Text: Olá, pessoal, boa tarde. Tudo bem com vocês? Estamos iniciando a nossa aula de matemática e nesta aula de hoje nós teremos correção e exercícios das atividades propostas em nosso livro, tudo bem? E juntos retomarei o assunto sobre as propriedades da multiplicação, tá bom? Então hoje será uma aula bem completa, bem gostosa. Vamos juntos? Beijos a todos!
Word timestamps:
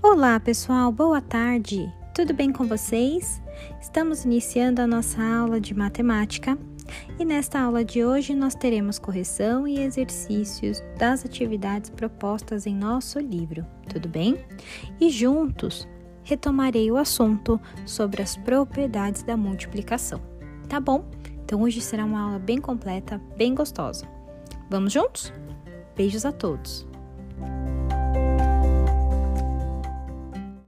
Olá, 0.00 0.38
pessoal, 0.38 0.92
boa 0.92 1.20
tarde. 1.20 1.92
Tudo 2.14 2.32
bem 2.32 2.52
com 2.52 2.64
vocês? 2.64 3.42
Estamos 3.80 4.24
iniciando 4.24 4.80
a 4.80 4.86
nossa 4.86 5.20
aula 5.20 5.60
de 5.60 5.74
matemática 5.74 6.56
e 7.18 7.24
nesta 7.24 7.60
aula 7.60 7.84
de 7.84 8.04
hoje 8.04 8.32
nós 8.32 8.54
teremos 8.54 8.96
correção 8.96 9.66
e 9.66 9.80
exercícios 9.80 10.80
das 10.96 11.24
atividades 11.26 11.90
propostas 11.90 12.64
em 12.64 12.76
nosso 12.76 13.18
livro, 13.18 13.66
tudo 13.92 14.08
bem? 14.08 14.38
E 15.00 15.10
juntos 15.10 15.88
retomarei 16.22 16.92
o 16.92 16.96
assunto 16.96 17.60
sobre 17.84 18.22
as 18.22 18.36
propriedades 18.36 19.24
da 19.24 19.36
multiplicação, 19.36 20.22
tá 20.68 20.78
bom? 20.78 21.10
Então 21.44 21.62
hoje 21.62 21.80
será 21.80 22.04
uma 22.04 22.20
aula 22.20 22.38
bem 22.38 22.58
completa, 22.60 23.20
bem 23.36 23.52
gostosa. 23.52 24.06
Vamos 24.70 24.92
juntos? 24.92 25.32
Beijos 25.96 26.24
a 26.24 26.30
todos! 26.30 26.86